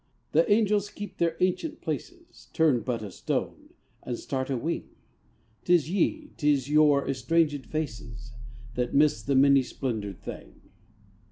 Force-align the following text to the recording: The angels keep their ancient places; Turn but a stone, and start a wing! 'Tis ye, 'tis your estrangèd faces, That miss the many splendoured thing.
The 0.31 0.51
angels 0.51 0.89
keep 0.89 1.19
their 1.19 1.37
ancient 1.41 1.79
places; 1.79 2.47
Turn 2.53 2.79
but 2.79 3.03
a 3.03 3.11
stone, 3.11 3.75
and 4.01 4.17
start 4.17 4.49
a 4.49 4.57
wing! 4.57 4.89
'Tis 5.63 5.91
ye, 5.91 6.31
'tis 6.37 6.67
your 6.67 7.05
estrangèd 7.05 7.67
faces, 7.67 8.31
That 8.73 8.95
miss 8.95 9.21
the 9.21 9.35
many 9.35 9.61
splendoured 9.61 10.17
thing. 10.23 10.71